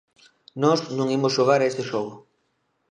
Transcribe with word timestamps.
Nós 0.63 0.79
non 0.97 1.11
imos 1.17 1.35
xogar 1.37 1.59
a 1.61 1.67
ese 1.71 1.83
xogo. 1.91 2.15